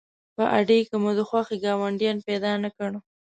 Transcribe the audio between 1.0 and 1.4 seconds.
مو د